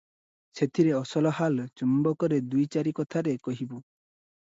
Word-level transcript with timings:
ସେଥିରେ 0.59 0.95
ଅସଲ 1.01 1.35
ହାଲ 1.41 1.67
ଚୁମ୍ବକରେ 1.83 2.43
ଦୁଇ 2.49 2.67
ଚାରି 2.77 2.97
କଥାରେ 3.03 3.39
କହିବୁଁ। 3.49 3.75